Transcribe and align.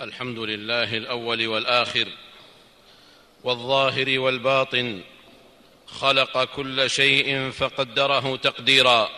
الحمد 0.00 0.38
لله 0.38 0.96
الأول 0.96 1.46
والآخر 1.46 2.08
والظاهر 3.44 4.18
والباطن 4.18 5.00
خلق 5.86 6.44
كل 6.44 6.90
شيء 6.90 7.50
فقدره 7.50 8.36
تقديرا. 8.36 9.08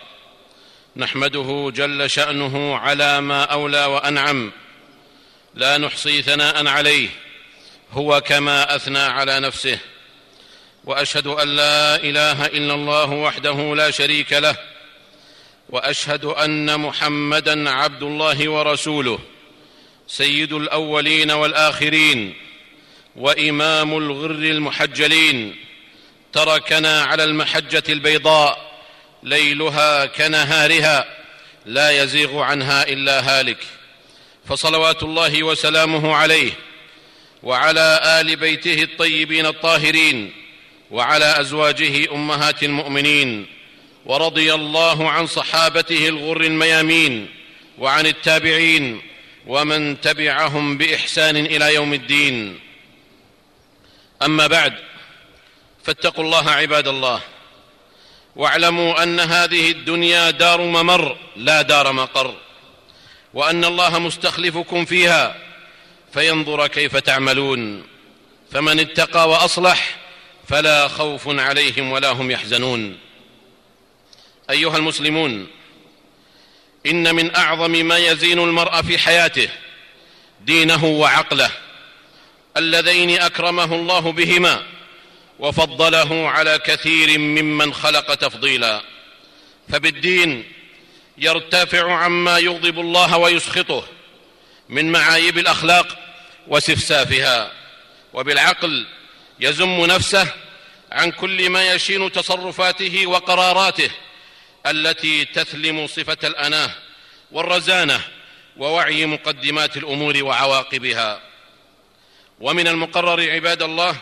نحمده 0.97 1.73
جل 1.77 2.11
شأنه 2.11 2.77
على 2.77 3.21
ما 3.21 3.43
أولى 3.45 3.85
وأنعم. 3.85 4.53
لا 5.55 5.79
نحصي 5.79 6.23
ثناء 6.23 6.67
عليه 6.67 7.09
هو 7.93 8.21
كما 8.21 8.77
أثنى 8.77 8.99
على 8.99 9.41
نفسه. 9.41 9.79
وأشهد 10.85 11.27
أن 11.27 11.49
لا 11.49 11.97
إله 11.97 12.47
إلا 12.47 12.75
الله 12.75 13.11
وحده 13.11 13.75
لا 13.75 13.91
شريك 13.91 14.33
له. 14.33 14.57
وأشهد 15.69 16.25
أن 16.25 16.81
محمدا 16.81 17.71
عبد 17.71 18.03
الله 18.03 18.49
ورسوله. 18.49 19.19
سيد 20.09 20.53
الأولين 20.53 21.31
والآخرين 21.31 22.35
وإمام 23.17 23.99
الغر 23.99 24.31
المحجلين. 24.31 25.57
تركنا 26.33 27.03
على 27.03 27.25
المحجة 27.25 27.83
البيضاء 27.89 28.81
ليلها 29.23 30.07
كنهارها 30.07 31.05
لا 31.67 32.03
يزيغ 32.03 32.39
عنها 32.39 32.89
إلا 32.89 33.21
هالك. 33.21 33.59
فصلوات 34.49 35.03
الله 35.03 35.43
وسلامه 35.43 36.15
عليه 36.15 36.53
وعلى 37.43 38.01
آل 38.05 38.37
بيته 38.37 38.83
الطيبين 38.83 39.47
الطاهرين 39.47 40.33
وعلى 40.91 41.41
أزواجه 41.41 42.13
أمهات 42.13 42.63
المؤمنين. 42.63 43.47
ورضي 44.07 44.55
الله 44.55 45.11
عن 45.11 45.27
صحابته 45.27 46.09
الغر 46.09 46.41
الميامين 46.41 47.29
وعن 47.79 48.07
التابعين 48.07 49.08
ومن 49.49 50.01
تبعهم 50.01 50.79
بإحسان 50.79 51.37
إلى 51.37 51.75
يوم 51.75 51.95
الدين. 51.95 52.61
أما 54.23 54.47
بعد 54.47 54.75
فاتقوا 55.85 56.25
الله 56.25 56.51
عباد 56.51 56.89
الله 56.89 57.21
واعلموا 58.37 59.03
أن 59.03 59.21
هذه 59.21 59.71
الدنيا 59.71 60.31
دار 60.31 60.61
ممر 60.61 61.17
لا 61.37 61.63
دار 61.63 61.93
مقر 61.93 62.35
وأن 63.35 63.65
الله 63.65 63.99
مستخلفكم 63.99 64.85
فيها 64.85 65.37
فينظر 66.13 66.67
كيف 66.67 66.97
تعملون. 66.97 67.87
فمن 68.53 68.81
اتقى 68.81 69.29
وأصلح 69.29 69.97
فلا 70.49 70.89
خوف 70.89 71.29
عليهم 71.29 71.93
ولا 71.93 72.11
هم 72.11 72.31
يحزنون. 72.31 72.99
أيها 74.51 74.77
المسلمون 74.77 75.47
إن 76.87 77.15
من 77.15 77.37
أعظم 77.37 77.71
ما 77.71 77.99
يزين 77.99 78.39
المرء 78.39 78.83
في 78.83 78.99
حياته 78.99 79.49
دينه 80.41 80.85
وعقله 80.85 81.51
اللذين 82.57 83.21
أكرمه 83.21 83.75
الله 83.75 84.13
بهما 84.13 84.63
وفضله 85.39 86.29
على 86.29 86.59
كثير 86.59 87.19
ممن 87.19 87.75
خلق 87.75 88.15
تفضيلا. 88.15 88.83
فبالدين 89.73 90.53
يرتفع 91.19 91.93
عما 91.93 92.39
يغضب 92.39 92.81
الله 92.81 93.19
ويسخطه 93.19 93.85
من 94.69 94.93
معايب 94.93 95.39
الأخلاق 95.39 95.99
وسفسافها 96.49 97.53
وبالعقل 98.13 98.87
يزم 99.41 99.87
نفسه 99.87 100.27
عن 100.93 101.11
كل 101.11 101.51
ما 101.51 101.73
يشين 101.73 102.13
تصرفاته 102.13 103.07
وقراراته. 103.07 103.91
التي 104.71 105.25
تثلم 105.25 105.87
صفة 105.87 106.19
الأناه 106.25 106.71
والرزانة 107.31 108.01
ووعي 108.57 109.07
مقدمات 109.07 109.77
الأمور 109.77 110.25
وعواقبها. 110.25 111.21
ومن 112.41 112.69
المقرر 112.69 113.31
عباد 113.31 113.63
الله 113.63 113.97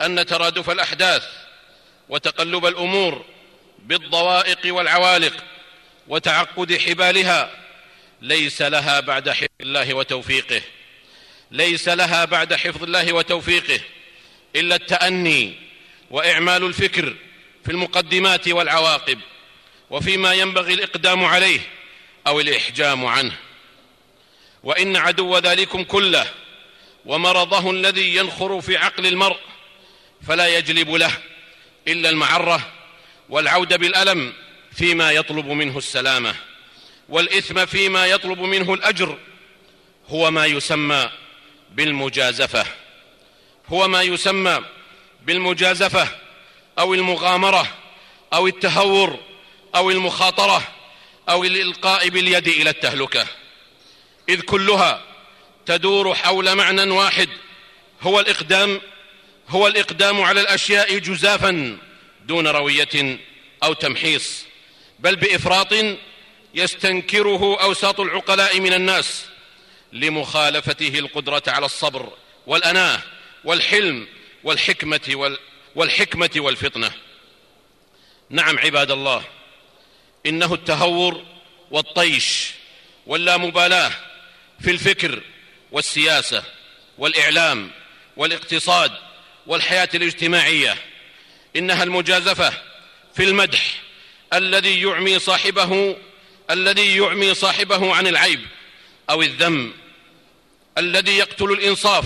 أن 0.00 0.26
ترادف 0.26 0.70
الأحداث 0.70 1.24
وتقلب 2.08 2.66
الأمور 2.66 3.24
بالضوائق 3.78 4.74
والعوالق 4.74 5.44
وتعقد 6.08 6.78
حبالها 6.78 7.50
ليس 8.22 8.62
لها 8.62 9.00
بعد 9.00 9.30
حفظ 9.30 9.48
الله 9.60 9.94
وتوفيقه 9.94 10.62
ليس 11.50 11.88
لها 11.88 12.24
بعد 12.24 12.54
حفظ 12.54 12.82
الله 12.82 13.12
وتوفيقه 13.12 13.80
إلا 14.56 14.74
التأني 14.74 15.54
وإعمال 16.10 16.64
الفكر 16.64 17.14
في 17.64 17.72
المقدمات 17.72 18.48
والعواقب. 18.48 19.18
وفيما 19.92 20.32
ينبغي 20.32 20.74
الإقدام 20.74 21.24
عليه 21.24 21.60
أو 22.26 22.40
الإحجام 22.40 23.06
عنه. 23.06 23.36
وإن 24.62 24.96
عدو 24.96 25.38
ذلكم 25.38 25.84
كله 25.84 26.26
ومرضه 27.04 27.70
الذي 27.70 28.16
ينخر 28.16 28.60
في 28.60 28.76
عقل 28.76 29.06
المرء 29.06 29.38
فلا 30.26 30.58
يجلب 30.58 30.90
له 30.90 31.12
إلا 31.88 32.10
المعرة 32.10 32.72
والعود 33.28 33.78
بالألم 33.78 34.32
فيما 34.72 35.12
يطلب 35.12 35.46
منه 35.46 35.78
السلامة 35.78 36.34
والإثم 37.08 37.66
فيما 37.66 38.06
يطلب 38.06 38.40
منه 38.40 38.74
الأجر 38.74 39.18
هو 40.08 40.30
ما 40.30 40.46
يسمى 40.46 41.10
بالمجازفة. 41.70 42.66
هو 43.68 43.88
ما 43.88 44.02
يسمى 44.02 44.64
بالمجازفة 45.22 46.08
أو 46.78 46.94
المغامرة 46.94 47.66
أو 48.32 48.46
التهور 48.46 49.31
أو 49.74 49.90
المخاطرة 49.90 50.62
أو 51.28 51.44
الإلقاء 51.44 52.08
باليد 52.08 52.48
إلى 52.48 52.70
التهلكة. 52.70 53.26
إذ 54.28 54.40
كلها 54.40 55.04
تدور 55.66 56.14
حول 56.14 56.54
معنى 56.54 56.90
واحد 56.90 57.28
هو 58.02 58.20
الإقدام 58.20 58.80
هو 59.48 59.66
الإقدام 59.66 60.22
على 60.22 60.40
الأشياء 60.40 60.98
جزافا 60.98 61.78
دون 62.24 62.46
روية 62.46 63.18
أو 63.62 63.72
تمحيص 63.72 64.44
بل 64.98 65.16
بإفراط 65.16 65.74
يستنكره 66.54 67.62
أوساط 67.62 68.00
العقلاء 68.00 68.60
من 68.60 68.72
الناس 68.72 69.24
لمخالفته 69.92 70.98
القدرة 70.98 71.42
على 71.46 71.66
الصبر 71.66 72.12
والأناة 72.46 73.00
والحلم 73.44 74.08
والحكمة 74.44 75.00
وال 75.08 75.38
والحكمة 75.74 76.30
والفطنة. 76.36 76.92
نعم 78.30 78.58
عباد 78.58 78.90
الله 78.90 79.24
إنه 80.26 80.54
التهور 80.54 81.24
والطيش 81.70 82.50
واللامبالاه 83.06 83.92
في 84.60 84.70
الفكر 84.70 85.22
والسياسة 85.72 86.42
والإعلام 86.98 87.70
والاقتصاد 88.16 88.92
والحياة 89.46 89.88
الاجتماعية. 89.94 90.76
إنها 91.56 91.82
المجازفة 91.82 92.52
في 93.14 93.24
المدح 93.24 93.82
الذي 94.32 94.82
يعمي 94.82 95.18
صاحبه 95.18 95.96
الذي 96.50 96.96
يعمي 96.96 97.34
صاحبه 97.34 97.94
عن 97.94 98.06
العيب 98.06 98.40
أو 99.10 99.22
الذم 99.22 99.72
الذي 100.78 101.18
يقتل 101.18 101.52
الإنصاف 101.52 102.04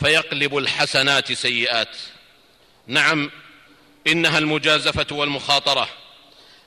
فيقلب 0.00 0.56
الحسنات 0.56 1.32
سيئات. 1.32 1.96
نعم 2.86 3.30
إنها 4.06 4.38
المجازفة 4.38 5.06
والمخاطرة 5.10 5.88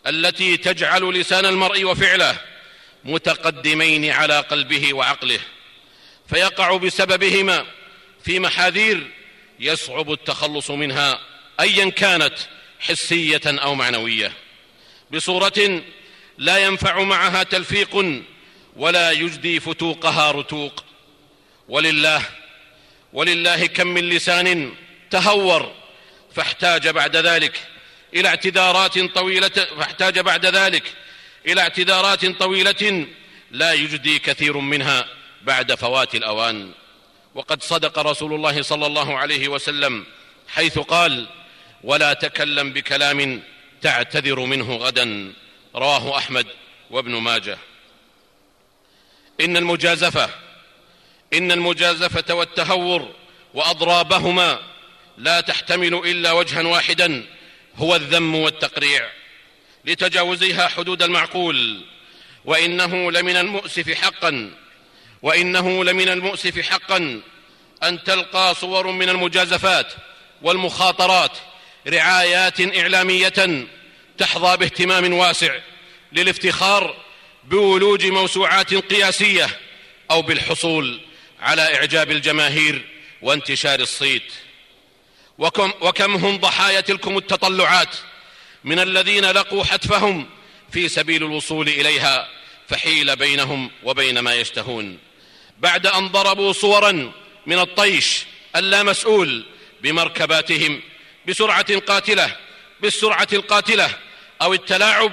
التي 0.07 0.57
تجعل 0.57 1.13
لسان 1.13 1.45
المرء 1.45 1.83
وفعله 1.83 2.37
متقدمين 3.03 4.11
على 4.11 4.39
قلبه 4.39 4.93
وعقله 4.93 5.39
فيقع 6.29 6.77
بسببهما 6.77 7.65
في 8.23 8.39
محاذير 8.39 9.07
يصعب 9.59 10.11
التخلص 10.11 10.71
منها 10.71 11.19
ايا 11.59 11.89
كانت 11.89 12.33
حسية 12.79 13.41
أو 13.45 13.75
معنوية. 13.75 14.33
بصورة 15.11 15.81
لا 16.37 16.57
ينفع 16.57 17.03
معها 17.03 17.43
تلفيق 17.43 18.21
ولا 18.75 19.11
يجدي 19.11 19.59
فتوقها 19.59 20.31
رتوق. 20.31 20.83
ولله 21.67 22.21
ولله 23.13 23.65
كم 23.65 23.87
من 23.87 24.09
لسان 24.09 24.73
تهور 25.09 25.73
فاحتاج 26.35 26.87
بعد 26.87 27.15
ذلك 27.15 27.59
إلى 28.13 28.27
اعتذارات 28.27 28.99
طويلة 28.99 29.67
فاحتاج 29.77 30.19
بعد 30.19 30.45
ذلك 30.45 30.83
إلى 31.47 31.61
اعتذارات 31.61 32.25
طويلة 32.25 33.07
لا 33.51 33.73
يجدي 33.73 34.19
كثير 34.19 34.57
منها 34.57 35.05
بعد 35.41 35.75
فوات 35.75 36.15
الأوان. 36.15 36.71
وقد 37.35 37.63
صدق 37.63 37.99
رسول 37.99 38.33
الله 38.33 38.61
صلى 38.61 38.85
الله 38.85 39.17
عليه 39.17 39.47
وسلم 39.47 40.05
حيث 40.47 40.79
قال 40.79 41.27
ولا 41.83 42.13
تكلم 42.13 42.73
بكلام 42.73 43.43
تعتذر 43.81 44.39
منه 44.39 44.75
غدا. 44.75 45.33
رواه 45.75 46.17
أحمد 46.17 46.47
وابن 46.91 47.11
ماجه. 47.11 47.57
إن 49.41 49.57
المجازفة 49.57 50.29
إن 51.33 51.51
المجازفة 51.51 52.33
والتهور 52.33 53.11
وأضرابهما 53.53 54.59
لا 55.17 55.41
تحتمل 55.41 55.93
إلا 55.93 56.31
وجها 56.31 56.61
واحدا. 56.61 57.25
هو 57.79 57.95
الذم 57.95 58.35
والتقريع 58.35 59.09
لتجاوزها 59.85 60.67
حدود 60.67 61.03
المعقول 61.03 61.85
وإنه 62.45 63.11
لمن 63.11 63.35
المؤسف 63.35 63.93
حقا 63.93 64.51
وإنه 65.21 65.83
لمن 65.83 66.09
المؤسف 66.09 66.59
حقا 66.59 67.21
أن 67.83 68.03
تلقى 68.03 68.55
صور 68.55 68.91
من 68.91 69.09
المجازفات 69.09 69.93
والمخاطرات 70.41 71.31
رعايات 71.87 72.61
إعلامية 72.77 73.67
تحظى 74.17 74.57
باهتمام 74.57 75.13
واسع 75.13 75.59
للافتخار 76.11 76.95
بولوج 77.43 78.05
موسوعات 78.05 78.73
قياسية 78.73 79.47
أو 80.11 80.21
بالحصول 80.21 81.01
على 81.39 81.75
إعجاب 81.75 82.11
الجماهير 82.11 82.81
وانتشار 83.21 83.79
الصيت. 83.79 84.33
وكم, 85.39 85.71
وكم 85.81 86.15
هم 86.15 86.37
ضحايا 86.37 86.81
تلكم 86.81 87.17
التطلعات 87.17 87.95
من 88.63 88.79
الذين 88.79 89.25
لقوا 89.25 89.63
حتفهم 89.63 90.29
في 90.71 90.89
سبيل 90.89 91.23
الوصول 91.23 91.69
إليها 91.69 92.27
فحيل 92.67 93.15
بينهم 93.15 93.71
وبين 93.83 94.19
ما 94.19 94.33
يشتهون. 94.33 94.97
بعد 95.59 95.87
أن 95.87 96.07
ضربوا 96.07 96.53
صورا 96.53 97.11
من 97.45 97.59
الطيش 97.59 98.25
اللامسؤول 98.55 99.45
بمركباتهم 99.81 100.81
بسرعة 101.27 101.79
قاتلة 101.79 102.35
بالسرعة 102.81 103.27
القاتلة 103.33 103.89
أو 104.41 104.53
التلاعب 104.53 105.11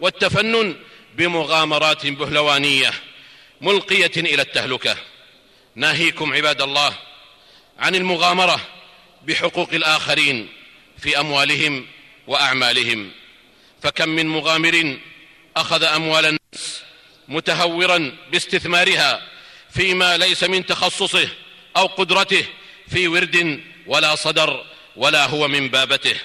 والتفنن 0.00 0.76
بمغامرات 1.16 2.06
بهلوانية 2.06 2.92
ملقية 3.60 4.12
إلى 4.16 4.42
التهلكة. 4.42 4.96
ناهيكم 5.74 6.34
عباد 6.34 6.62
الله 6.62 6.94
عن 7.78 7.94
المغامرة. 7.94 8.60
بحقوق 9.26 9.68
الآخرين 9.72 10.48
في 10.98 11.20
أموالهم 11.20 11.86
وأعمالهم. 12.26 13.10
فكم 13.82 14.08
من 14.08 14.26
مغامر 14.26 14.98
أخذ 15.56 15.84
أموال 15.84 16.24
الناس 16.24 16.82
متهورا 17.28 18.12
باستثمارها 18.32 19.28
فيما 19.70 20.16
ليس 20.16 20.44
من 20.44 20.66
تخصصه 20.66 21.28
أو 21.76 21.86
قدرته 21.86 22.44
في 22.88 23.08
ورد 23.08 23.60
ولا 23.86 24.14
صدر 24.14 24.64
ولا 24.96 25.26
هو 25.26 25.48
من 25.48 25.68
بابته. 25.68 26.16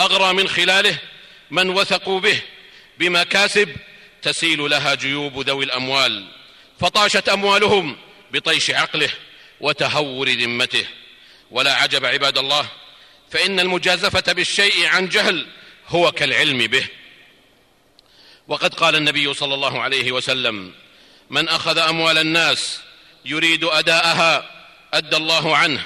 أغرى 0.00 0.32
من 0.32 0.48
خلاله 0.48 0.98
من 1.50 1.70
وثقوا 1.70 2.20
به 2.20 2.40
بمكاسب 2.98 3.76
تسيل 4.22 4.70
لها 4.70 4.94
جيوب 4.94 5.48
ذوي 5.48 5.64
الأموال 5.64 6.26
فطاشت 6.80 7.28
أموالهم 7.28 7.96
بطيش 8.32 8.70
عقله 8.70 9.10
وتهور 9.60 10.28
ذمته. 10.28 10.86
ولا 11.52 11.74
عجب 11.74 12.04
عباد 12.04 12.38
الله 12.38 12.68
فإن 13.30 13.60
المجازفة 13.60 14.32
بالشيء 14.32 14.86
عن 14.86 15.08
جهل 15.08 15.46
هو 15.88 16.12
كالعلم 16.12 16.58
به. 16.66 16.86
وقد 18.48 18.74
قال 18.74 18.96
النبي 18.96 19.34
صلى 19.34 19.54
الله 19.54 19.80
عليه 19.80 20.12
وسلم 20.12 20.72
من 21.30 21.48
أخذ 21.48 21.78
أموال 21.78 22.18
الناس 22.18 22.80
يريد 23.24 23.64
أداءها 23.64 24.50
أدى 24.94 25.16
الله 25.16 25.56
عنه 25.56 25.84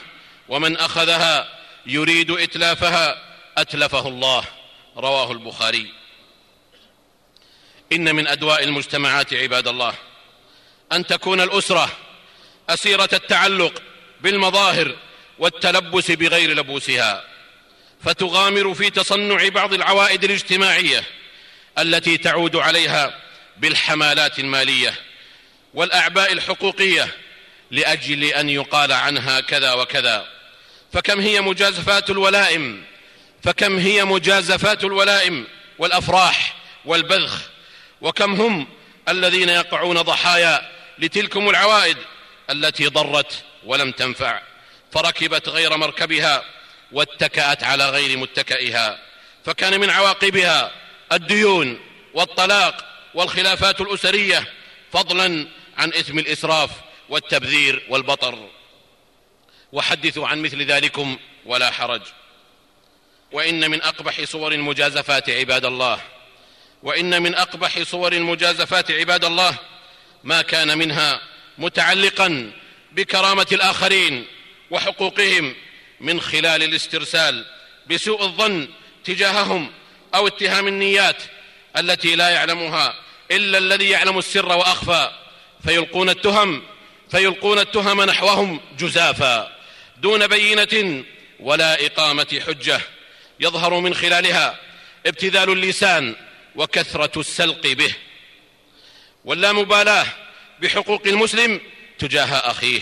ومن 0.49 0.77
أخذها 0.77 1.59
يريد 1.87 2.31
إتلافها 2.31 3.23
أتلفه 3.59 4.09
الله. 4.09 4.45
رواه 4.97 5.33
البخاري. 5.33 5.93
إن 7.93 8.15
من 8.15 8.27
أدواء 8.27 8.65
المجتمعات 8.65 9.35
عباد 9.35 9.69
الله 9.69 9.95
أن 10.93 11.07
تكون 11.07 11.41
الأسرة 11.41 11.91
أسيرة 12.69 13.09
التعلق 13.13 13.83
بالمظاهر 14.21 14.97
والتلبس 15.38 16.11
بغير 16.11 16.55
لبوسها 16.55 17.25
فتغامر 18.05 18.75
في 18.75 18.91
تصنع 18.91 19.49
بعض 19.49 19.75
العوائد 19.75 20.25
الاجتماعية 20.25 21.05
التي 21.79 22.17
تعود 22.17 22.56
عليها 22.56 23.21
بالحمالات 23.56 24.38
المالية 24.38 24.94
والأعباء 25.75 26.33
الحقوقية 26.33 27.15
لأجل 27.71 28.25
أن 28.25 28.50
يقال 28.50 28.93
عنها 28.93 29.41
كذا 29.41 29.73
وكذا. 29.73 30.27
فكم 30.93 31.21
هي 31.21 31.41
مجازفات 31.41 32.11
الولائم؟ 32.11 32.85
فكم 33.43 33.79
هي 33.79 34.05
مجازفات 34.05 34.85
الولائم 34.85 35.47
والأفراح 35.79 36.56
والبذخ؟ 36.85 37.43
وكم 38.00 38.41
هم 38.41 38.67
الذين 39.09 39.49
يقعون 39.49 40.03
ضحايا 40.03 40.71
لتلكم 40.99 41.49
العوائد 41.49 41.97
التي 42.50 42.87
ضرت 42.87 43.44
ولم 43.65 43.91
تنفع؟ 43.93 44.41
فركبت 44.96 45.48
غير 45.48 45.76
مركبها 45.76 46.44
واتكأت 46.93 47.64
على 47.64 47.90
غير 47.90 48.19
متكئها 48.19 48.98
فكان 49.44 49.81
من 49.81 49.90
عواقبها 49.90 50.72
الديون 51.12 51.81
والطلاق 52.14 52.84
والخلافات 53.14 53.81
الأسرية 53.81 54.52
فضلا 54.93 55.48
عن 55.78 55.88
إثم 55.88 56.19
الإسراف 56.19 56.70
والتبذير 57.08 57.87
والبطر. 57.88 58.48
وحدثوا 59.72 60.28
عن 60.28 60.43
مثل 60.43 60.62
ذلكم 60.62 61.19
ولا 61.46 61.70
حرج. 61.70 62.02
وإن 63.32 63.70
من 63.70 63.82
أقبح 63.82 64.25
صور 64.25 64.52
المجازفات 64.52 65.31
عباد 65.31 65.64
الله 65.64 66.00
وإن 66.82 67.22
من 67.22 67.34
أقبح 67.34 67.82
صور 67.82 68.12
المجازفات 68.12 68.90
عباد 68.90 69.25
الله 69.25 69.58
ما 70.25 70.43
كان 70.43 70.78
منها 70.78 71.20
متعلقا 71.58 72.52
بكرامة 72.93 73.46
الآخرين 73.52 74.36
وحقوقهم 74.71 75.55
من 76.01 76.21
خلال 76.21 76.63
الاسترسال 76.63 77.45
بسوء 77.91 78.23
الظن 78.23 78.69
تجاههم 79.05 79.71
أو 80.15 80.27
اتهام 80.27 80.69
النيات 80.69 81.23
التي 81.79 82.17
لا 82.17 82.29
يعلمها 82.29 82.95
إلا 83.31 83.59
الذي 83.59 83.91
يعلم 83.91 84.19
السر 84.19 84.47
وأخفى 84.47 85.11
فيلقون 85.65 86.09
التهم 86.09 86.63
فيلقون 87.11 87.59
التهم 87.59 88.03
نحوهم 88.03 88.61
جزافا 88.79 89.57
دون 89.97 90.27
بينة 90.27 91.05
ولا 91.41 91.87
إقامة 91.87 92.41
حجة. 92.47 92.81
يظهر 93.41 93.81
من 93.81 93.95
خلالها 93.95 94.59
ابتذال 95.07 95.51
اللسان 95.51 96.17
وكثرة 96.57 97.21
السلق 97.21 97.67
به. 97.67 97.95
واللامبالاة 99.25 100.07
بحقوق 100.61 101.03
المسلم 101.07 101.61
تجاه 101.99 102.51
أخيه. 102.51 102.81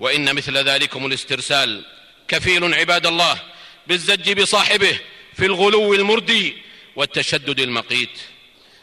وإن 0.00 0.34
مثل 0.34 0.58
ذلكم 0.58 1.06
الاسترسال 1.06 1.84
كفيل 2.28 2.74
عباد 2.74 3.06
الله 3.06 3.38
بالزج 3.86 4.40
بصاحبه 4.40 4.98
في 5.36 5.46
الغلو 5.46 5.94
المردي 5.94 6.56
والتشدد 6.96 7.60
المقيت 7.60 8.18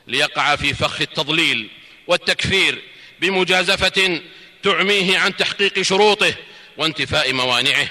ليقع 0.07 0.55
في 0.55 0.73
فخ 0.73 1.01
التضليل 1.01 1.69
والتكفير 2.07 2.81
بمجازفة 3.19 4.21
تعميه 4.63 5.17
عن 5.17 5.35
تحقيق 5.35 5.81
شروطه 5.81 6.33
وانتفاء 6.77 7.33
موانعه. 7.33 7.89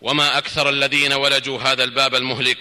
وما 0.00 0.38
أكثر 0.38 0.68
الذين 0.68 1.12
ولجوا 1.12 1.58
هذا 1.58 1.84
الباب 1.84 2.14
المهلك 2.14 2.58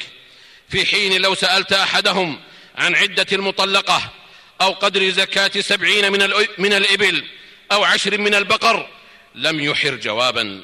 في 0.70 0.86
حين 0.86 1.22
لو 1.22 1.36
سألت 1.36 1.74
أحدهم 1.74 2.39
عن 2.75 2.96
عدة 2.96 3.27
المطلقة 3.32 4.13
أو 4.62 4.72
قدر 4.72 5.10
زكاة 5.10 5.62
سبعين 5.62 6.12
من 6.58 6.74
الإبل 6.74 7.24
أو 7.72 7.84
عشر 7.84 8.18
من 8.18 8.36
البقر 8.36 8.97
لم 9.38 9.60
يحر 9.60 9.96
جوابا 9.96 10.62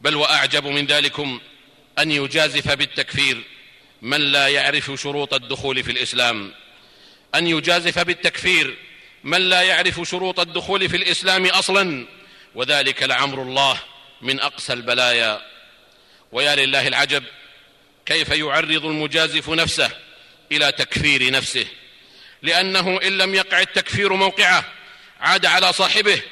بل 0.00 0.14
وأعجب 0.16 0.66
من 0.66 0.86
ذلكم 0.86 1.40
أن 1.98 2.10
يجازف 2.10 2.72
بالتكفير 2.72 3.42
من 4.02 4.20
لا 4.20 4.48
يعرف 4.48 4.92
شروط 4.94 5.34
الدخول 5.34 5.84
في 5.84 5.92
الإسلام. 5.92 6.52
أن 7.34 7.46
يجازف 7.46 7.98
بالتكفير 7.98 8.76
من 9.24 9.40
لا 9.40 9.62
يعرف 9.62 10.00
شروط 10.08 10.40
الدخول 10.40 10.88
في 10.88 10.96
الإسلام 10.96 11.46
أصلا. 11.46 12.06
وذلك 12.54 13.02
لعمر 13.02 13.42
الله 13.42 13.78
من 14.22 14.40
اقسى 14.40 14.72
البلايا. 14.72 15.40
ويا 16.32 16.54
لله 16.54 16.88
العجب 16.88 17.24
كيف 18.06 18.28
يعرض 18.28 18.84
المجازف 18.84 19.50
نفسه 19.50 19.90
إلى 20.52 20.72
تكفير 20.72 21.32
نفسه؟ 21.32 21.66
لأنه 22.42 23.00
إن 23.02 23.18
لم 23.18 23.34
يقع 23.34 23.60
التكفير 23.60 24.12
موقعه 24.12 24.64
عاد 25.20 25.46
على 25.46 25.72
صاحبه 25.72 26.22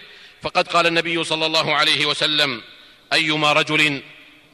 فقد 0.44 0.68
قال 0.68 0.86
النبي 0.86 1.24
صلى 1.24 1.46
الله 1.46 1.74
عليه 1.74 2.06
وسلم 2.06 2.62
أيما 3.12 3.52
رجل 3.52 4.02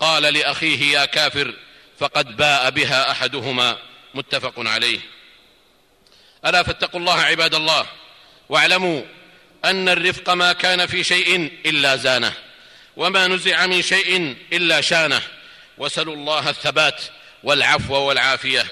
قال 0.01 0.23
لأخيه 0.23 0.99
يا 0.99 1.05
كافر 1.05 1.55
فقد 1.99 2.37
باء 2.37 2.71
بها 2.71 3.11
أحدهما. 3.11 3.79
متفق 4.15 4.55
عليه. 4.57 4.99
ألا 6.47 6.63
فاتقوا 6.63 7.01
الله 7.01 7.21
عباد 7.21 7.55
الله 7.55 7.87
واعلموا 8.49 9.03
أن 9.65 9.89
الرفق 9.89 10.31
ما 10.31 10.53
كان 10.53 10.87
في 10.87 11.05
شيء 11.05 11.53
إلا 11.67 11.97
زانه 11.97 12.33
وما 12.97 13.27
نزع 13.27 13.67
من 13.67 13.83
شيء 13.83 14.37
إلا 14.53 14.81
شانه. 14.81 15.23
وسلوا 15.79 16.15
الله 16.15 16.51
الثبات 16.51 17.03
والعفو 17.43 17.95
والعافية. 17.95 18.67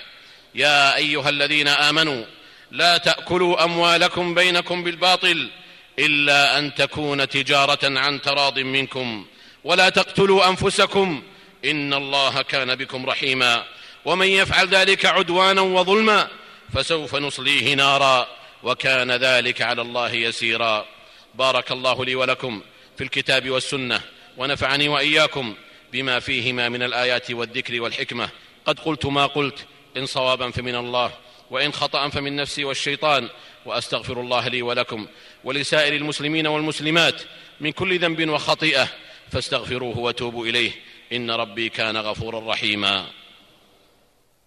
يا 0.55 0.97
أيها 0.97 1.29
الذين 1.29 1.69
آمنوا 1.69 2.25
لا 2.71 2.97
تأكلوا 2.97 3.65
أموالكم 3.65 4.35
بينكم 4.35 4.85
بالباطل 4.85 5.51
إلا 5.99 6.59
أن 6.59 6.75
تكون 6.75 7.29
تجارة 7.29 7.99
عن 7.99 8.23
تراض 8.23 8.59
منكم. 8.59 9.27
ولا 9.65 9.89
تقتلوا 9.89 10.49
أنفسكم. 10.49 11.23
إن 11.65 11.95
الله 11.95 12.43
كان 12.43 12.75
بكم 12.75 13.07
رحيما. 13.07 13.65
ومن 14.05 14.27
يفعل 14.27 14.69
ذلك 14.69 15.07
عدوانا 15.07 15.61
وظلما 15.61 16.29
فسوف 16.75 17.15
نصليه 17.15 17.75
نارا. 17.75 18.29
وكان 18.63 19.13
ذلك 19.13 19.63
على 19.63 19.83
الله 19.83 20.13
يسيرا. 20.13 20.87
بارك 21.35 21.73
الله 21.73 22.05
لي 22.05 22.15
ولكم 22.15 22.63
في 22.97 23.05
الكتاب 23.05 23.51
والسنة 23.51 24.01
ونفعني 24.37 24.89
وإياكم 24.89 25.55
بما 25.93 26.21
فيهما 26.21 26.69
من 26.69 26.83
الآيات 26.83 27.31
والذكر 27.31 27.81
والحكمة. 27.81 28.29
قد 28.67 28.81
قلت 28.81 29.07
ما 29.07 29.27
قلت 29.27 29.67
إن 29.97 30.07
صوابا 30.07 30.51
فمن 30.51 30.75
الله 30.75 31.13
وإن 31.51 31.73
خطأ 31.73 32.09
فمن 32.09 32.37
نفسي 32.37 32.65
والشيطان. 32.65 33.29
وأستغفر 33.69 34.21
الله 34.21 34.49
لي 34.49 34.63
ولكم 34.63 35.07
ولسائر 35.45 35.97
المسلمين 35.97 36.47
والمسلمات 36.47 37.23
من 37.61 37.73
كل 37.73 37.99
ذنب 37.99 38.29
وخطيئة 38.29 38.89
فاستغفروه 39.33 39.99
وتوبوا 39.99 40.47
إليه. 40.47 40.73
إن 41.13 41.31
ربي 41.31 41.69
كان 41.69 41.97
غفورا 41.97 42.53
رحيما. 42.53 43.07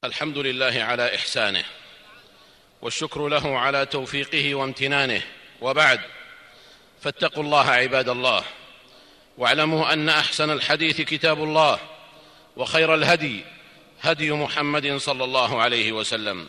الحمد 0.04 0.38
لله 0.38 0.84
على 0.84 1.16
إحسانه 1.16 1.64
والشكر 2.82 3.28
له 3.28 3.58
على 3.58 3.86
توفيقه 3.86 4.56
وامتنانه. 4.56 5.22
وبعد 5.62 6.02
فاتقوا 7.02 7.44
الله 7.44 7.70
عباد 7.70 8.10
الله 8.10 8.44
واعلموا 9.38 9.94
أن 9.94 10.10
أحسن 10.10 10.50
الحديث 10.50 11.02
كتاب 11.02 11.44
الله 11.44 11.80
وخير 12.56 12.96
الهدي 12.96 13.42
هدي 14.02 14.32
محمد 14.32 14.98
صلى 14.98 15.24
الله 15.24 15.62
عليه 15.62 15.92
وسلم 15.92 16.48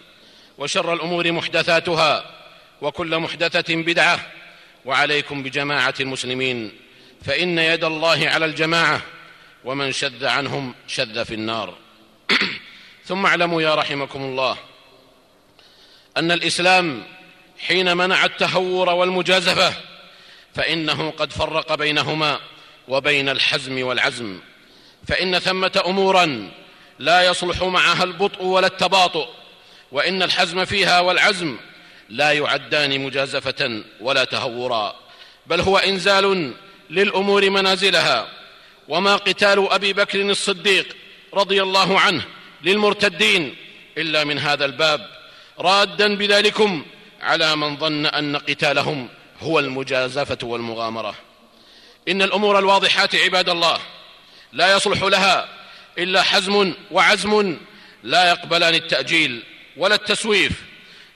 وشر 0.58 0.92
الأمور 0.92 1.32
محدثاتها 1.32 2.41
وكل 2.82 3.18
محدثة 3.18 3.74
بدعة 3.74 4.26
وعليكم 4.84 5.42
بجماعة 5.42 5.94
المسلمين 6.00 6.72
فإن 7.24 7.58
يد 7.58 7.84
الله 7.84 8.28
على 8.28 8.44
الجماعة 8.44 9.02
ومن 9.64 9.92
شذ 9.92 10.26
عنهم 10.26 10.74
شذ 10.86 11.24
في 11.24 11.34
النار. 11.34 11.74
ثم 13.08 13.26
اعلموا 13.26 13.62
يا 13.62 13.74
رحمكم 13.74 14.22
الله 14.22 14.56
أن 16.16 16.32
الإسلام 16.32 17.02
حين 17.58 17.96
منع 17.96 18.24
التهور 18.24 18.90
والمجازفة 18.90 19.74
فإنه 20.54 21.10
قد 21.10 21.32
فرق 21.32 21.74
بينهما 21.74 22.40
وبين 22.88 23.28
الحزم 23.28 23.86
والعزم. 23.86 24.40
فإن 25.08 25.38
ثمة 25.38 25.82
أمورا 25.86 26.50
لا 26.98 27.22
يصلح 27.22 27.62
معها 27.62 28.04
البطء 28.04 28.42
ولا 28.44 28.66
التباطؤ 28.66 29.28
وإن 29.92 30.22
الحزم 30.22 30.64
فيها 30.64 31.00
والعزم 31.00 31.56
لا 32.08 32.32
يعدان 32.32 33.00
مجازفة 33.00 33.82
ولا 34.00 34.24
تهورا 34.24 34.96
بل 35.46 35.60
هو 35.60 35.78
إنزال 35.78 36.54
للأمور 36.90 37.50
منازلها. 37.50 38.28
وما 38.88 39.16
قتال 39.16 39.72
أبي 39.72 39.92
بكر 39.92 40.20
الصديق 40.20 40.96
رضي 41.34 41.62
الله 41.62 42.00
عنه 42.00 42.24
للمرتدين 42.62 43.56
إلا 43.98 44.24
من 44.24 44.38
هذا 44.38 44.64
الباب. 44.64 45.06
رادا 45.58 46.16
بذلكم 46.16 46.84
على 47.20 47.56
من 47.56 47.76
ظن 47.76 48.06
أن 48.06 48.36
قتالهم 48.36 49.08
هو 49.40 49.58
المجازفة 49.58 50.38
والمغامرة. 50.42 51.14
إن 52.08 52.22
الأمور 52.22 52.58
الواضحات 52.58 53.14
عباد 53.14 53.48
الله 53.48 53.78
لا 54.52 54.76
يصلح 54.76 55.02
لها 55.02 55.48
إلا 55.98 56.22
حزم 56.22 56.74
وعزم 56.90 57.56
لا 58.02 58.30
يقبلان 58.30 58.74
التأجيل 58.74 59.42
ولا 59.76 59.94
التسويف. 59.94 60.52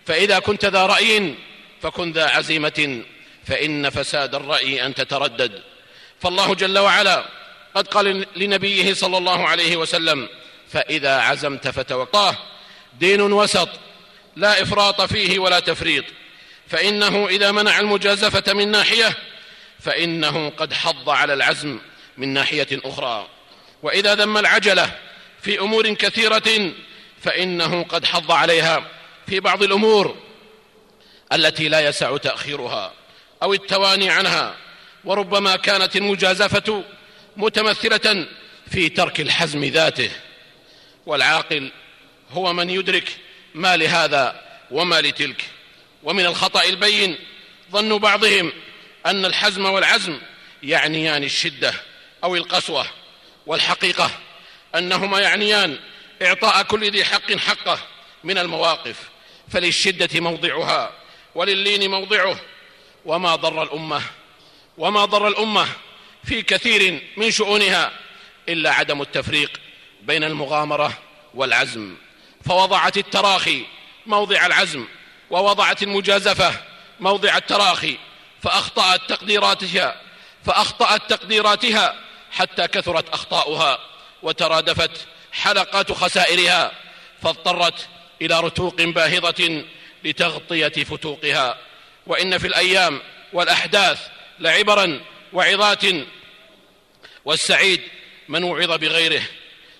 فإذا 0.06 0.38
كنت 0.38 0.64
ذا 0.64 0.86
رأي 0.86 1.34
فكن 1.82 2.12
ذا 2.12 2.26
عزيمة 2.26 3.02
فإن 3.46 3.90
فساد 3.90 4.34
الرأي 4.34 4.86
أن 4.86 4.94
تتردد. 4.94 5.62
فالله 6.20 6.54
جل 6.54 6.78
وعلا 6.78 7.24
قد 7.74 7.88
قال 7.88 8.26
لنبيه 8.36 8.94
صلى 8.94 9.18
الله 9.18 9.48
عليه 9.48 9.76
وسلم 9.76 10.28
فإذا 10.72 11.16
عزمت 11.18 11.68
فتوكل 11.68 12.32
دين 13.00 13.20
وسط 13.20 13.68
لا 14.36 14.62
إفراط 14.62 15.00
فيه 15.02 15.38
ولا 15.38 15.60
تفريط. 15.60 16.04
فإنه 16.68 17.26
إذا 17.26 17.52
منع 17.52 17.78
المجازفة 17.78 18.52
من 18.52 18.70
ناحية 18.70 19.16
فإنه 19.80 20.50
قد 20.50 20.72
حض 20.72 21.10
على 21.10 21.34
العزم 21.34 21.78
من 22.16 22.28
ناحية 22.28 22.68
أخرى. 22.72 23.28
وإذا 23.82 24.14
ذم 24.14 24.36
العجلة 24.36 24.90
في 25.42 25.60
أمور 25.60 25.94
كثيرة 25.94 26.72
فإنه 27.22 27.82
قد 27.82 28.04
حض 28.04 28.32
عليها. 28.32 28.95
في 29.26 29.40
بعض 29.40 29.62
الأمور 29.62 30.16
التي 31.32 31.68
لا 31.68 31.80
يسع 31.80 32.16
تأخيرها 32.16 32.92
أو 33.42 33.54
التواني 33.54 34.10
عنها 34.10 34.56
وربما 35.04 35.56
كانت 35.56 35.96
المجازفة 35.96 36.84
متمثلة 37.36 38.28
في 38.70 38.88
ترك 38.88 39.20
الحزم 39.20 39.64
ذاته. 39.64 40.10
والعاقل 41.06 41.72
هو 42.30 42.52
من 42.52 42.70
يدرك 42.70 43.16
ما 43.54 43.76
لهذا 43.76 44.42
وما 44.70 45.00
لتلك. 45.00 45.44
ومن 46.02 46.26
الخطأ 46.26 46.64
البين 46.64 47.18
ظن 47.72 47.98
بعضهم 47.98 48.52
أن 49.06 49.24
الحزم 49.24 49.66
والعزم 49.66 50.18
يعنيان 50.62 51.24
الشدة 51.24 51.74
أو 52.24 52.36
القسوة 52.36 52.86
والحقيقة 53.46 54.10
أنهما 54.74 55.20
يعنيان 55.20 55.78
إعطاء 56.22 56.62
كل 56.62 56.90
ذي 56.90 57.04
حق 57.04 57.32
حقه 57.32 57.78
من 58.24 58.38
المواقف. 58.38 59.15
فللشدة 59.48 60.20
موضعها 60.20 60.92
وللين 61.34 61.90
موضعه. 61.90 62.40
وما 63.04 63.36
ضر 63.36 63.62
الأمة 63.62 64.02
وما 64.78 65.04
ضر 65.04 65.28
الأمة 65.28 65.66
في 66.24 66.42
كثير 66.42 67.02
من 67.16 67.30
شؤونها 67.30 67.92
إلا 68.48 68.72
عدم 68.72 69.02
التفريق 69.02 69.60
بين 70.02 70.24
المغامرة 70.24 70.98
والعزم. 71.34 71.96
فوضعت 72.44 72.96
التراخي 72.96 73.64
موضع 74.06 74.46
العزم 74.46 74.84
ووضعت 75.30 75.82
المجازفة 75.82 76.52
موضع 77.00 77.36
التراخي 77.36 77.98
فأخطأت 78.42 79.00
تقديراتها 79.08 80.00
فأخطأت 80.44 81.10
تقديراتها 81.10 81.94
حتى 82.30 82.68
كثرت 82.68 83.08
أخطاؤها 83.08 83.78
وترادفت 84.22 84.90
حلقات 85.32 85.92
خسائرها 85.92 86.72
فاضطرت 87.22 87.88
إلى 88.22 88.40
رتوق 88.40 88.82
باهظة 88.82 89.64
لتغطية 90.04 90.84
فتوقها. 90.84 91.58
وإن 92.06 92.38
في 92.38 92.46
الأيام 92.46 93.00
والأحداث 93.32 94.08
لعبرا 94.40 95.00
وعظات 95.32 95.82
والسعيد 97.24 97.80
من 98.28 98.44
وعظ 98.44 98.70
بغيره 98.70 99.22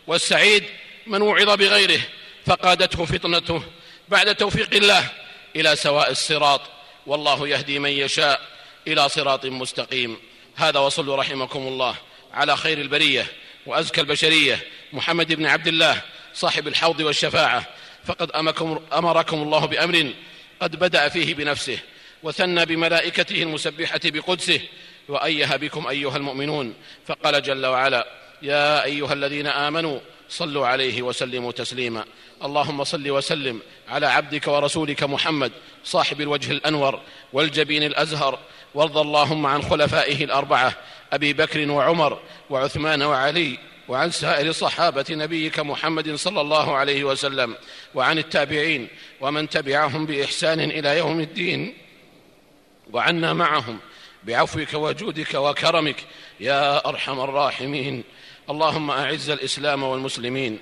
والسعيد 0.06 0.64
من 1.06 1.22
وعظ 1.22 1.50
بغيره 1.50 2.00
فقادته 2.46 3.04
فطنته 3.04 3.62
بعد 4.08 4.34
توفيق 4.34 4.74
الله 4.74 5.08
إلى 5.56 5.76
سواء 5.76 6.10
الصراط. 6.10 6.60
والله 7.06 7.48
يهدي 7.48 7.78
من 7.78 7.90
يشاء 7.90 8.40
إلى 8.88 9.08
صراط 9.08 9.46
مستقيم. 9.46 10.16
هذا 10.56 10.78
وصلوا 10.78 11.16
رحمكم 11.16 11.60
الله 11.60 11.96
على 12.32 12.56
خير 12.56 12.78
البرية 12.78 13.26
وأزكى 13.66 14.00
البشرية. 14.00 14.66
محمد 14.92 15.32
بن 15.32 15.46
عبد 15.46 15.66
الله 15.66 16.02
صاحب 16.34 16.68
الحوض 16.68 17.00
والشفاعة. 17.00 17.66
فقد 18.06 18.30
أمركم 18.92 19.42
الله 19.42 19.66
بأمر 19.66 20.12
قد 20.60 20.76
بدأ 20.76 21.08
فيه 21.08 21.34
بنفسه 21.34 21.78
وثنى 22.22 22.64
بملائكته 22.64 23.42
المسبحة 23.42 24.00
بقدسه 24.04 24.60
وايه 25.08 25.56
بكم 25.56 25.86
أيها 25.86 26.16
المؤمنون 26.16 26.74
فقال 27.06 27.42
جل 27.42 27.66
وعلا 27.66 28.06
يا 28.42 28.84
أيها 28.84 29.12
الذين 29.12 29.46
آمنوا 29.46 29.98
صلوا 30.28 30.66
عليه 30.66 31.02
وسلموا 31.02 31.52
تسليما. 31.52 32.04
اللهم 32.44 32.84
صل 32.84 33.10
وسلم 33.10 33.60
على 33.88 34.06
عبدك 34.06 34.48
ورسولك 34.48 35.02
محمد 35.02 35.52
صاحب 35.84 36.20
الوجه 36.20 36.52
الأنور 36.52 37.00
والجبين 37.32 37.82
الأزهر. 37.82 38.38
وارض 38.74 38.98
اللهم 38.98 39.46
عن 39.46 39.62
خلفائه 39.62 40.24
الأربعة 40.24 40.72
أبي 41.12 41.32
بكر 41.32 41.70
وعمر 41.70 42.20
وعثمان 42.50 43.02
وعلي 43.02 43.58
وعن 43.88 44.10
سائر 44.10 44.52
صحابة 44.52 45.04
نبيك 45.10 45.58
محمد 45.58 46.14
صلى 46.14 46.40
الله 46.40 46.76
عليه 46.76 47.04
وسلم 47.04 47.56
وعن 47.94 48.18
التابعين 48.18 48.88
ومن 49.20 49.48
تبعهم 49.48 50.06
بإحسان 50.06 50.60
إلى 50.60 50.98
يوم 50.98 51.20
الدين 51.20 51.74
وعنا 52.92 53.32
معهم 53.32 53.78
بعفوك 54.24 54.74
وجودك 54.74 55.34
وكرمك 55.34 55.96
يا 56.40 56.88
أرحم 56.88 57.20
الراحمين. 57.20 58.04
اللهم 58.50 58.90
أعز 58.90 59.30
الإسلام 59.30 59.82
والمسلمين. 59.82 60.58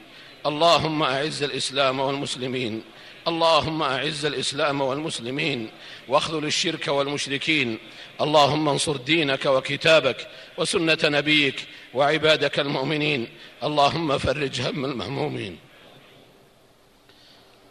اللهم 0.47 1.03
أعز 1.03 1.43
الإسلام 1.43 2.01
والمسلمين. 2.01 2.83
اللهم 3.29 3.83
أعز 3.83 4.25
الإسلام 4.25 4.81
والمسلمين 4.81 5.71
واخذل 6.09 6.45
الشرك 6.45 6.89
والمشركين. 6.89 7.79
اللهم 8.21 8.69
انصر 8.69 8.97
دينك 8.97 9.47
وكتابك 9.47 10.29
وسنة 10.59 10.99
نبيك 11.05 11.67
وعبادك 11.95 12.61
المؤمنين. 12.61 13.29
اللهم 13.63 14.19
فرج 14.19 14.61
هم 14.61 14.85
المهمومين. 14.85 15.59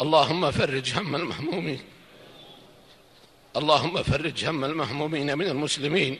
اللهم 0.01 0.51
فرج 0.51 0.93
هم 0.93 1.15
المهمومين. 1.15 1.81
اللهم 3.55 4.03
فرج 4.03 4.45
هم 4.45 4.65
المهمومين 4.65 5.37
من 5.37 5.47
المسلمين. 5.47 6.17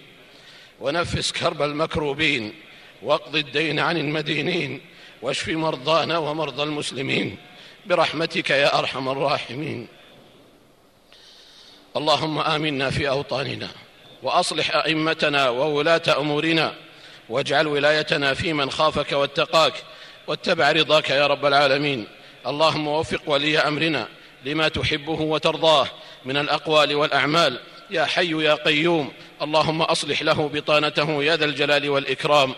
ونفس 0.81 1.31
كرب 1.31 1.61
المكروبين. 1.61 2.53
واقض 3.01 3.35
الدين 3.35 3.79
عن 3.79 3.97
المدينين. 3.97 4.81
واشف 5.21 5.49
مرضانا 5.49 6.17
ومرضى 6.17 6.63
المسلمين. 6.63 7.37
برحمتك 7.85 8.49
يا 8.49 8.79
أرحم 8.79 9.09
الراحمين. 9.09 9.87
اللهم 11.97 12.39
آمنا 12.39 12.89
في 12.89 13.09
أوطاننا 13.09 13.69
وأصلح 14.23 14.75
أئمتنا 14.75 15.49
وولاة 15.49 16.01
أمورنا 16.17 16.73
واجعل 17.29 17.67
ولايتنا 17.67 18.33
في 18.33 18.53
من 18.53 18.71
خافك 18.71 19.11
واتقاك 19.11 19.73
واتبع 20.27 20.71
رضاك 20.71 21.09
يا 21.09 21.27
رب 21.27 21.45
العالمين. 21.45 22.07
اللهم 22.47 22.87
وفق 22.87 23.21
ولي 23.25 23.59
أمرنا 23.59 24.07
لما 24.45 24.67
تحبه 24.67 25.21
وترضاه 25.21 25.87
من 26.25 26.37
الأقوال 26.37 26.95
والأعمال. 26.95 27.59
يا 27.89 28.05
حي 28.05 28.43
يا 28.43 28.53
قيوم 28.53 29.11
اللهم 29.41 29.81
أصلح 29.81 30.21
له 30.21 30.49
بطانته 30.53 31.23
يا 31.23 31.35
ذا 31.35 31.45
الجلال 31.45 31.89
والإكرام. 31.89 32.55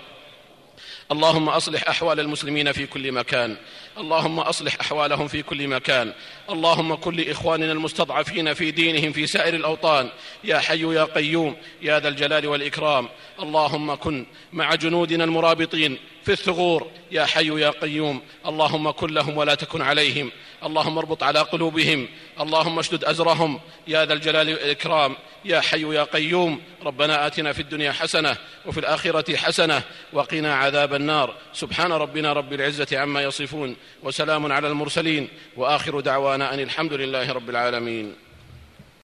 اللهم 1.11 1.49
أصلح 1.49 1.89
أحوال 1.89 2.19
المسلمين 2.19 2.71
في 2.71 2.87
كل 2.87 3.11
مكان. 3.11 3.57
اللهم 3.97 4.39
أصلح 4.39 4.77
أحوالهم 4.81 5.27
في 5.27 5.43
كل 5.43 5.67
مكان. 5.67 6.13
اللهم 6.49 6.95
كن 6.95 7.15
لاخواننا 7.15 7.71
المستضعفين 7.71 8.53
في 8.53 8.71
دينهم 8.71 9.11
في 9.11 9.27
سائر 9.27 9.55
الأوطان. 9.55 10.09
يا 10.43 10.59
حي 10.59 10.95
يا 10.95 11.03
قيوم 11.03 11.55
يا 11.81 11.99
ذا 11.99 12.07
الجلال 12.07 12.47
والإكرام. 12.47 13.09
اللهم 13.39 13.95
كن 13.95 14.25
مع 14.53 14.75
جنودنا 14.75 15.23
المرابطين. 15.23 15.97
في 16.25 16.31
الثغور. 16.31 16.87
يا 17.11 17.25
حي 17.25 17.61
يا 17.61 17.69
قيوم 17.69 18.21
اللهم 18.45 18.91
كن 18.91 19.13
لهم 19.13 19.37
ولا 19.37 19.55
تكن 19.55 19.81
عليهم. 19.81 20.31
اللهم 20.63 20.97
اربط 20.97 21.23
على 21.23 21.39
قلوبهم. 21.39 22.07
اللهم 22.39 22.79
اشدد 22.79 23.03
أزرهم. 23.05 23.59
يا 23.87 24.05
ذا 24.05 24.13
الجلال 24.13 24.49
والإكرام. 24.49 25.15
يا 25.45 25.61
حي 25.61 25.95
يا 25.95 26.03
قيوم 26.03 26.61
ربنا 26.83 27.27
آتنا 27.27 27.53
في 27.53 27.59
الدنيا 27.59 27.91
حسنة 27.91 28.37
وفي 28.65 28.79
الآخرة 28.79 29.35
حسنة 29.35 29.81
وقنا 30.13 30.55
عذاب 30.55 30.93
النار. 30.93 31.35
سبحان 31.53 31.91
ربنا 31.91 32.33
رب 32.33 32.53
العزة 32.53 32.99
عما 32.99 33.23
يصفون 33.23 33.75
وسلام 34.03 34.51
على 34.51 34.67
المرسلين 34.67 35.27
وآخر 35.57 35.99
دعوانا 35.99 36.53
أن 36.53 36.59
الحمد 36.59 36.93
لله 36.93 37.31
رب 37.31 37.49
العالمين. 37.49 38.24